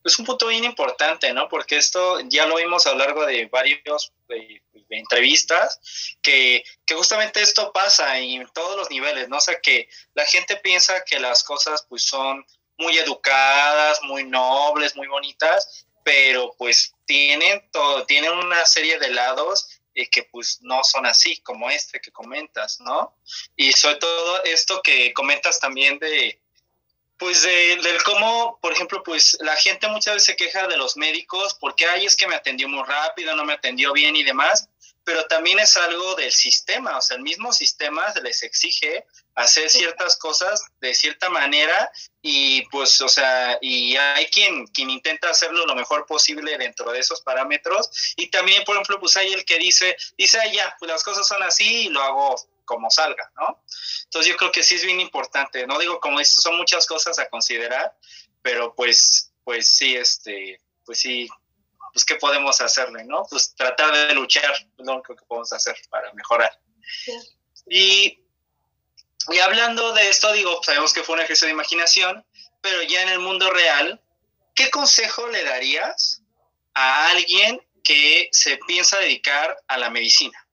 [0.03, 1.47] Es un punto bien importante, ¿no?
[1.47, 4.11] Porque esto ya lo vimos a lo largo de varios
[4.89, 9.37] entrevistas, que, que, justamente esto pasa en todos los niveles, ¿no?
[9.37, 12.43] O sea, que la gente piensa que las cosas pues son
[12.79, 19.76] muy educadas, muy nobles, muy bonitas, pero pues tienen todo, tienen una serie de lados
[19.97, 23.17] eh, que pues no son así, como este que comentas, ¿no?
[23.55, 26.39] Y sobre todo esto que comentas también de,
[27.17, 30.97] pues del de cómo, por ejemplo, pues la gente muchas veces se queja de los
[30.97, 34.69] médicos porque, ay, es que me atendió muy rápido, no me atendió bien y demás,
[35.03, 39.03] pero también es algo del sistema, o sea, el mismo sistema les exige
[39.37, 41.91] hacer ciertas cosas de cierta manera
[42.23, 46.99] y pues, o sea, y hay quien, quien intenta hacerlo lo mejor posible dentro de
[46.99, 51.03] esos parámetros y también, por ejemplo, pues hay el que dice, dice, ya, pues las
[51.03, 53.63] cosas son así y lo hago como salga, ¿no?
[54.05, 57.19] Entonces yo creo que sí es bien importante, no digo como dices, son muchas cosas
[57.19, 57.95] a considerar,
[58.41, 61.29] pero pues, pues sí, este, pues sí,
[61.93, 63.23] pues qué podemos hacerle, ¿no?
[63.29, 66.59] Pues tratar de luchar, lo único que podemos hacer para mejorar.
[67.69, 68.26] Y,
[69.29, 72.25] y hablando de esto, digo, sabemos que fue un ejercicio de imaginación,
[72.61, 74.01] pero ya en el mundo real,
[74.55, 76.21] ¿qué consejo le darías
[76.73, 80.47] a alguien que se piensa dedicar a la medicina?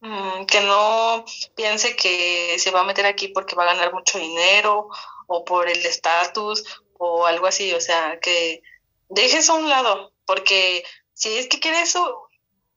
[0.00, 4.18] Mm, que no piense que se va a meter aquí porque va a ganar mucho
[4.18, 4.88] dinero
[5.28, 6.64] o por el estatus
[6.98, 8.62] o algo así, o sea, que
[9.08, 12.28] dejes a un lado, porque si es que quiere eso,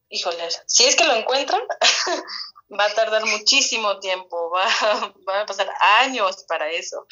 [0.10, 1.62] híjole, si es que lo encuentran,
[2.72, 4.66] va a tardar muchísimo tiempo, va,
[5.28, 7.08] va a pasar años para eso.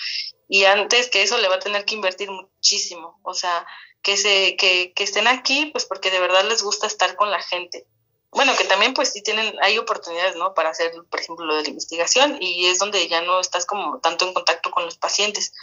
[0.47, 3.65] Y antes que eso le va a tener que invertir muchísimo, o sea,
[4.01, 7.41] que, se, que, que estén aquí, pues porque de verdad les gusta estar con la
[7.41, 7.85] gente
[8.33, 10.53] bueno, que también pues sí tienen, hay oportunidades, ¿no?
[10.53, 13.99] Para hacer, por ejemplo, lo de la investigación y es donde ya no estás como
[13.99, 15.53] tanto en contacto con los pacientes.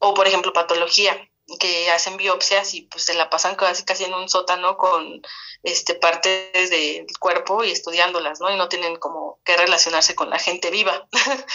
[0.00, 1.16] O, por ejemplo, patología,
[1.60, 5.22] que hacen biopsias y pues se la pasan casi casi en un sótano con
[5.62, 8.50] este, partes del cuerpo y estudiándolas, ¿no?
[8.50, 11.08] Y no tienen como que relacionarse con la gente viva.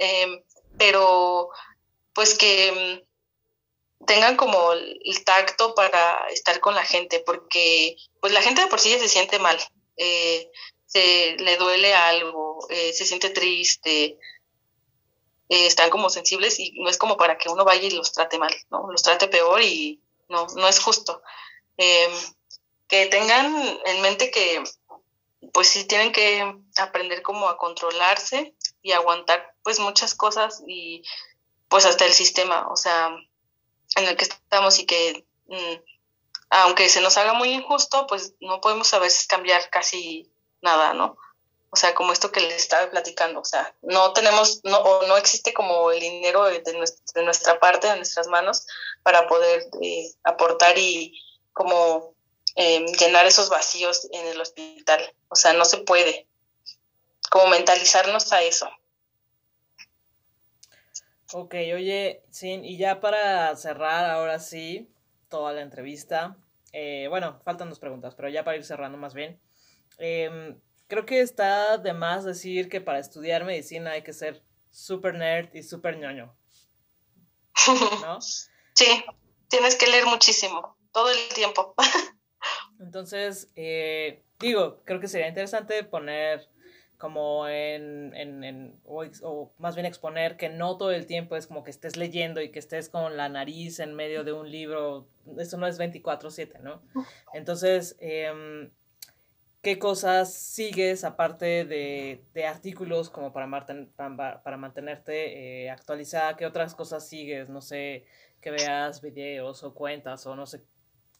[0.00, 0.44] Em,
[0.76, 1.50] pero
[2.12, 3.02] pues que
[4.00, 8.68] mm, tengan como el tacto para estar con la gente, porque pues la gente de
[8.68, 9.58] por sí ya se siente mal,
[9.96, 10.50] eh,
[10.86, 14.18] se le duele algo, eh, se siente triste,
[15.48, 18.38] eh, están como sensibles y no es como para que uno vaya y los trate
[18.38, 18.90] mal, ¿no?
[18.90, 21.22] Los trate peor y no, no es justo.
[21.76, 22.12] Em,
[22.88, 24.62] que tengan en mente que
[25.52, 31.02] pues sí tienen que aprender como a controlarse y aguantar pues muchas cosas y
[31.68, 33.14] pues hasta el sistema, o sea,
[33.96, 35.74] en el que estamos y que mm,
[36.50, 40.30] aunque se nos haga muy injusto, pues no podemos a veces cambiar casi
[40.62, 41.16] nada, ¿no?
[41.70, 45.16] O sea, como esto que les estaba platicando, o sea, no tenemos, no, o no
[45.18, 46.62] existe como el dinero de,
[47.22, 48.66] nuestra, parte, de nuestras manos,
[49.02, 51.20] para poder eh, aportar y
[51.52, 52.14] como
[52.56, 55.14] em, llenar esos vacíos en el hospital.
[55.28, 56.26] O sea, no se puede.
[57.30, 58.70] Como mentalizarnos a eso.
[61.34, 64.88] Ok, oye, sí, y ya para cerrar ahora sí
[65.28, 66.38] toda la entrevista,
[66.72, 69.38] eh, bueno, faltan dos preguntas, pero ya para ir cerrando más bien.
[69.98, 70.56] Eh,
[70.88, 75.54] creo que está de más decir que para estudiar medicina hay que ser super nerd
[75.54, 76.34] y super ñoño.
[78.02, 78.20] ¿No?
[78.20, 79.04] Sí,
[79.48, 81.74] tienes que leer muchísimo, todo el tiempo.
[82.80, 86.48] Entonces, eh, digo, creo que sería interesante poner
[86.96, 91.46] como en, en, en o, o, más bien exponer que no todo el tiempo es
[91.46, 95.08] como que estés leyendo y que estés con la nariz en medio de un libro,
[95.38, 96.82] eso no es 24/7, ¿no?
[97.32, 98.70] Entonces, eh,
[99.62, 103.48] qué cosas sigues aparte de, de artículos como para,
[104.42, 108.04] para, mantenerte eh, actualizada, qué otras cosas sigues, no sé,
[108.40, 110.64] que veas videos o cuentas o no sé,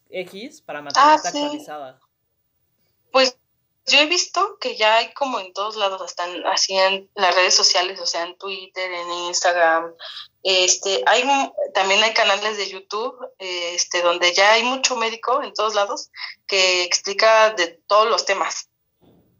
[0.09, 1.99] X para mantenerte ah, actualizada.
[3.11, 3.38] Pues
[3.89, 7.55] yo he visto que ya hay como en todos lados, están así en las redes
[7.55, 9.93] sociales, o sea, en Twitter, en Instagram,
[10.43, 11.23] este, hay
[11.73, 16.09] también hay canales de YouTube, este, donde ya hay mucho médico en todos lados
[16.47, 18.69] que explica de todos los temas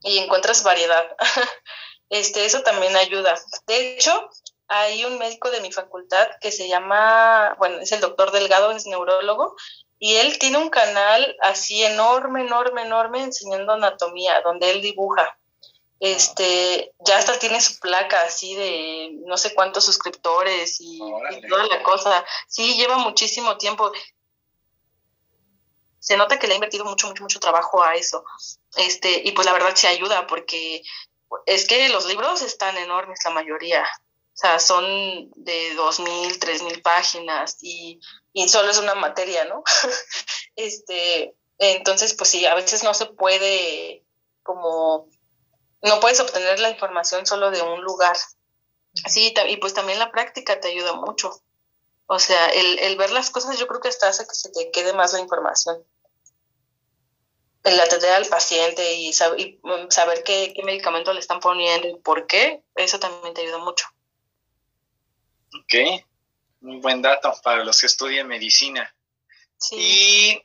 [0.02, 1.06] y encuentras variedad.
[2.12, 3.40] Este, eso también ayuda.
[3.68, 4.32] De hecho,
[4.68, 8.88] hay un médico de mi facultad que se llama, bueno, es el doctor Delgado, es
[8.88, 9.56] neurólogo,
[10.00, 15.38] y él tiene un canal así enorme, enorme, enorme enseñando anatomía, donde él dibuja.
[16.00, 21.00] Este, ya hasta tiene su placa así de no sé cuántos suscriptores y,
[21.50, 22.26] toda la cosa.
[22.48, 23.92] Sí, lleva muchísimo tiempo.
[26.00, 28.24] Se nota que le ha invertido mucho, mucho, mucho trabajo a eso.
[28.78, 30.82] Este, y pues la verdad sí ayuda porque
[31.46, 33.86] es que los libros están enormes, la mayoría.
[34.40, 34.86] O sea, son
[35.36, 38.00] de dos mil, tres mil páginas y
[38.34, 39.64] y solo es una materia, ¿no?
[40.56, 44.06] este, entonces, pues sí, a veces no se puede
[44.44, 45.10] como,
[45.82, 48.18] no puedes obtener la información solo de un lugar.
[49.08, 51.42] Sí, y pues también la práctica te ayuda mucho.
[52.08, 54.72] O sea, el, el ver las cosas yo creo que hasta hace que se te
[54.72, 55.84] quede más la información.
[57.64, 61.96] El atender al paciente y, y mm, saber qué, qué medicamento le están poniendo y
[62.00, 63.86] por qué, eso también te ayuda mucho.
[65.54, 66.04] Ok,
[66.62, 68.94] un buen dato para los que estudian medicina.
[69.72, 70.42] Y,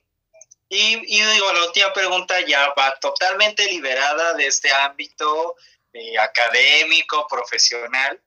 [0.69, 5.57] y, digo, la última pregunta ya va totalmente liberada de este ámbito
[5.93, 8.21] eh, académico, profesional.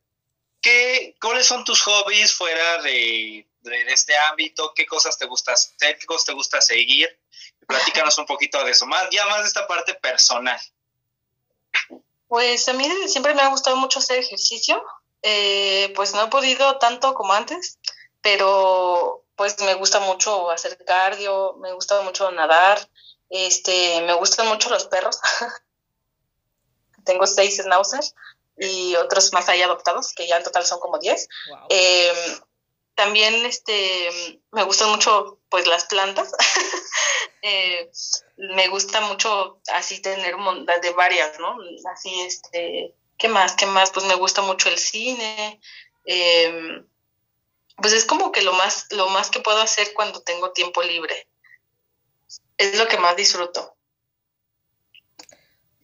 [0.61, 3.45] ¿Qué, ¿Cuáles son tus hobbies fuera de,
[3.87, 4.73] este ámbito?
[4.73, 5.97] ¿Qué cosas te gusta hacer?
[5.97, 7.09] ¿Qué cosas te gusta seguir?
[7.67, 10.59] Platícanos un poquito de eso, más, ya más de esta parte personal.
[12.27, 14.83] Pues a mí siempre me ha gustado mucho hacer ejercicio.
[15.29, 17.79] Eh, pues no he podido tanto como antes,
[18.21, 22.89] pero pues me gusta mucho hacer cardio, me gusta mucho nadar,
[23.29, 25.19] este, me gustan mucho los perros.
[27.03, 28.15] Tengo seis schnauzers
[28.57, 31.27] y otros más allá adoptados, que ya en total son como diez.
[31.67, 32.39] Em,
[32.95, 36.31] también este, me gustan mucho pues las plantas.
[37.43, 37.91] Eh,
[38.37, 40.35] me gusta mucho así tener
[40.81, 41.55] de varias, ¿no?
[41.93, 43.55] Así, este, ¿Qué más?
[43.55, 43.91] ¿Qué más?
[43.91, 45.59] Pues me gusta mucho el cine.
[46.05, 46.87] Em,
[47.77, 51.27] pues es como que lo más, lo más que puedo hacer cuando tengo tiempo libre.
[52.57, 53.77] Es lo que más disfruto.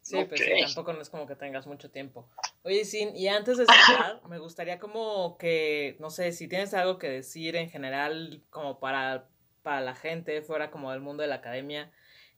[0.02, 2.30] Sí, pues sí, tampoco no es como que tengas mucho tiempo.
[2.64, 6.98] Oye, Sin, y antes de cerrar, me gustaría como que, no sé, si tienes algo
[6.98, 9.30] que decir en general como para,
[9.62, 11.92] para la gente fuera como del mundo de la academia,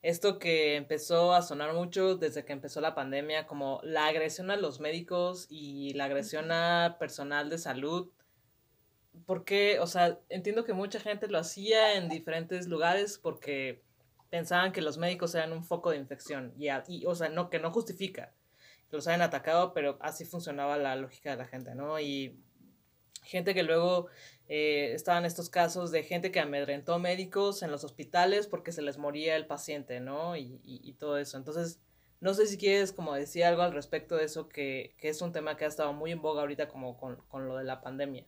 [0.06, 4.56] esto que empezó a sonar mucho desde que empezó la pandemia, como la agresión a
[4.56, 8.12] los médicos y la agresión a personal de salud.
[9.26, 13.82] Porque, o sea, entiendo que mucha gente lo hacía en diferentes lugares porque
[14.30, 16.54] pensaban que los médicos eran un foco de infección.
[16.56, 18.32] Y, y, o sea, no, que no justifica
[18.92, 22.00] que los hayan atacado, pero así funcionaba la lógica de la gente, ¿no?
[22.00, 22.40] Y
[23.24, 24.08] gente que luego
[24.48, 28.98] eh, estaban estos casos de gente que amedrentó médicos en los hospitales porque se les
[28.98, 30.36] moría el paciente, ¿no?
[30.38, 31.38] Y, y, todo eso.
[31.38, 31.80] Entonces,
[32.20, 35.34] no sé si quieres como decir algo al respecto de eso, que, que es un
[35.34, 38.26] tema que ha estado muy en boga ahorita como con, con lo de la pandemia.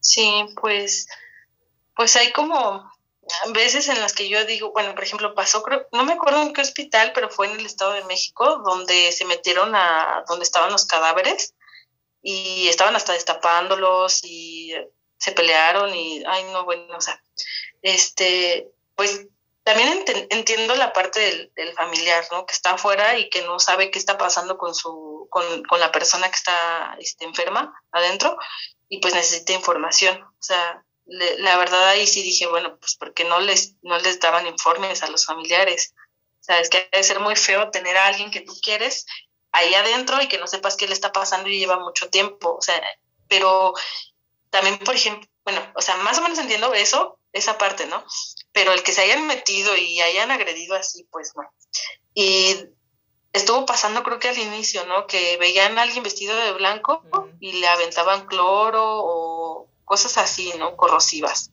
[0.00, 1.08] Sí, pues,
[1.96, 2.92] pues hay como
[3.54, 6.52] veces en las que yo digo, bueno, por ejemplo, pasó, creo, no me acuerdo en
[6.52, 10.70] qué hospital, pero fue en el Estado de México, donde se metieron a donde estaban
[10.70, 11.54] los cadáveres
[12.26, 14.72] y estaban hasta destapándolos y
[15.18, 17.22] se pelearon y, ay, no, bueno, o sea,
[17.82, 19.26] este, pues
[19.62, 22.46] también entiendo la parte del, del, familiar, ¿no?
[22.46, 25.92] Que está afuera y que no sabe qué está pasando con su, con, con la
[25.92, 28.38] persona que está este, enferma adentro
[28.88, 30.22] y pues necesita información.
[30.22, 34.46] O sea, la verdad ahí sí dije, bueno, pues porque no les, no les daban
[34.46, 35.94] informes a los familiares.
[36.40, 39.06] O sea, es que debe ser muy feo tener a alguien que tú quieres
[39.54, 42.56] ahí adentro y que no sepas qué le está pasando y lleva mucho tiempo.
[42.56, 42.80] O sea,
[43.28, 43.72] pero
[44.50, 48.04] también, por ejemplo, bueno, o sea, más o menos entiendo eso, esa parte, ¿no?
[48.52, 51.42] Pero el que se hayan metido y hayan agredido así, pues no.
[52.14, 52.56] Y
[53.32, 55.06] estuvo pasando creo que al inicio, ¿no?
[55.06, 57.04] Que veían a alguien vestido de blanco
[57.40, 60.76] y le aventaban cloro o cosas así, ¿no?
[60.76, 61.50] Corrosivas.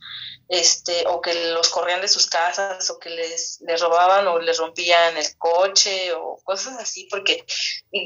[0.53, 4.57] Este, o que los corrían de sus casas, o que les, les robaban o les
[4.57, 7.45] rompían el coche, o cosas así, porque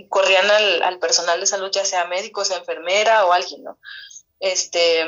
[0.09, 3.79] corrían al, al personal de salud, ya sea médico, sea enfermera o alguien, ¿no?
[4.39, 5.03] Este,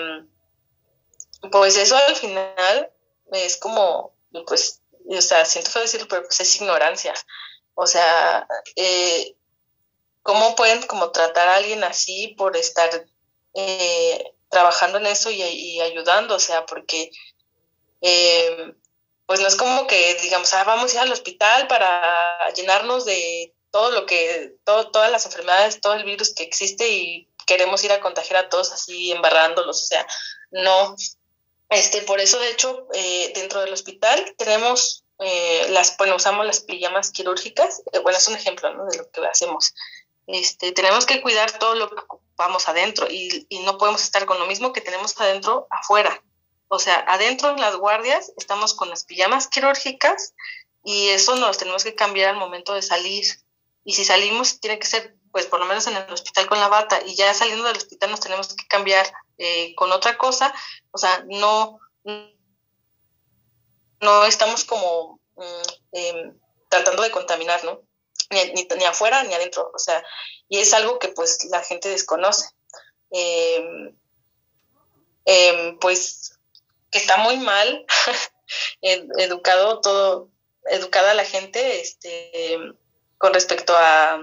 [1.52, 2.92] pues eso al final
[3.32, 4.16] es como,
[4.48, 7.14] pues, o sea, siento feo decirlo, pero pues es ignorancia.
[7.76, 9.36] O sea, eh,
[10.24, 13.06] ¿cómo pueden como tratar a alguien así por estar
[13.54, 16.36] eh, trabajando en eso y, ayudando?
[16.36, 17.12] O sea, porque
[18.02, 18.74] eh,
[19.26, 23.54] pues no es como que digamos, ah, vamos a ir al hospital para llenarnos de
[23.72, 27.92] todo lo que, todo, todas las enfermedades, todo el virus que existe y queremos ir
[27.92, 30.06] a contagiar a todos así embarrándolos, o sea,
[30.52, 30.96] no.
[31.70, 32.88] Este, por eso, de hecho,
[33.36, 38.36] dentro del hospital tenemos eh, las, bueno, usamos las pijamas quirúrgicas, eh, bueno, es un
[38.36, 38.86] ejemplo ¿no?
[38.86, 39.74] de lo que hacemos.
[40.28, 41.96] Este, tenemos que cuidar todo lo que
[42.38, 46.22] ocupamos adentro y, y, no podemos estar con lo mismo que tenemos adentro afuera.
[46.68, 50.36] O sea, adentro en las guardias estamos con las pijamas quirúrgicas
[50.84, 53.26] y eso nos tenemos que cambiar al momento de salir.
[53.84, 56.68] Y si salimos, tiene que ser, pues por lo menos en el hospital con la
[56.68, 60.54] bata y ya saliendo del hospital nos tenemos que cambiar eh, con otra cosa.
[60.92, 61.80] O sea, no
[64.00, 65.42] no estamos como mm,
[65.94, 67.82] em, tratando de contaminar, ¿no?
[68.30, 70.04] Ni, ni, afuera ni adentro, o sea,
[70.50, 72.50] y es algo que pues la gente desconoce.
[73.10, 73.96] Em,
[75.26, 76.38] em, pues
[76.92, 77.86] que está muy mal
[78.82, 80.30] educado todo,
[80.66, 82.58] educada la gente este,
[83.18, 84.20] con respecto a,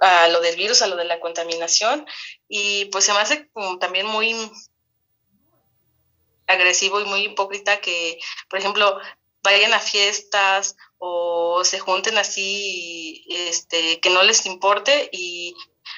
[0.00, 2.06] a lo del virus, a lo de la contaminación,
[2.48, 4.34] y pues se me hace también muy
[6.46, 8.18] agresivo y muy hipócrita que,
[8.48, 9.00] por ejemplo,
[9.44, 15.54] vayan a fiestas o se junten así, este, que no les importe y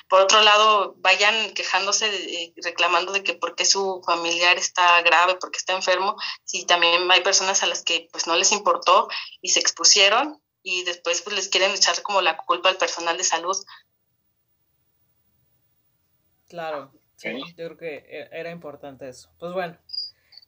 [0.08, 5.58] por otro lado vayan quejándose, reclamando de que por qué su familiar está grave, porque
[5.58, 9.08] está enfermo, si también hay personas a las que pues no les importó
[9.40, 13.24] y se expusieron y después pues les quieren echar como la culpa al personal de
[13.24, 13.56] salud.
[16.48, 19.30] Claro, sí, yo creo que e-, era importante eso.
[19.38, 19.78] Pues bueno,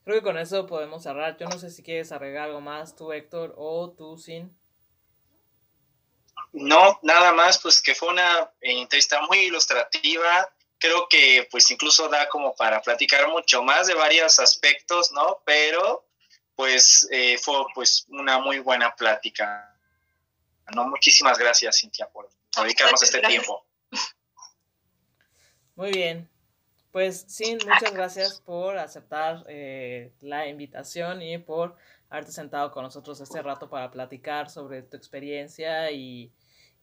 [0.08, 1.36] Creo que con eso podemos cerrar.
[1.36, 4.58] Yo no sé si quieres agregar algo más tú, Héctor, o tú, Sin.
[6.50, 10.50] No, nada más, pues que fue una entrevista muy ilustrativa.
[10.78, 15.42] Creo que pues incluso da como para platicar mucho más de varios aspectos, ¿no?
[15.44, 16.08] Pero
[16.56, 19.78] pues eh, fue pues una muy buena plática.
[20.74, 23.62] No, muchísimas gracias, Cintia, por dedicarnos este tiempo.
[25.76, 26.30] Muy bien.
[26.92, 31.76] Pues sí, muchas gracias por aceptar eh, la invitación y por
[32.08, 36.32] haberte sentado con nosotros este rato para platicar sobre tu experiencia y,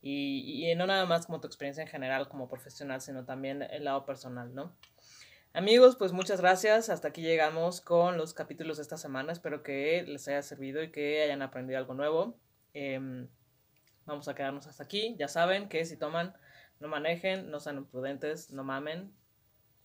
[0.02, 3.86] y, y, no nada más como tu experiencia en general como profesional, sino también el
[3.86, 4.76] lado personal, ¿no?
[5.56, 6.90] Amigos, pues muchas gracias.
[6.90, 9.32] Hasta aquí llegamos con los capítulos de esta semana.
[9.32, 12.38] Espero que les haya servido y que hayan aprendido algo nuevo.
[12.74, 13.30] Em,
[14.06, 15.16] vamos a quedarnos hasta aquí.
[15.18, 16.36] Ya saben que si toman,
[16.82, 19.14] no manejen, no sean imprudentes, no mamen,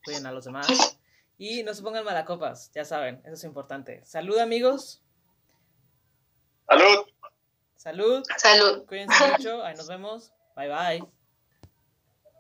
[0.05, 0.67] cuiden a los demás
[1.39, 4.05] y no se pongan malacopas, ya saben, eso es importante.
[4.05, 5.03] Salud amigos.
[6.69, 7.07] Salud.
[7.77, 8.23] Salud.
[8.37, 8.87] Salud.
[8.87, 10.33] Cuídense mucho, ahí nos vemos.
[10.55, 11.20] Bye bye.